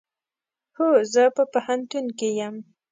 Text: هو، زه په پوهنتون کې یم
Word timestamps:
هو، 0.77 0.89
زه 1.13 1.23
په 1.35 1.43
پوهنتون 1.53 2.05
کې 2.17 2.29
یم 2.39 2.55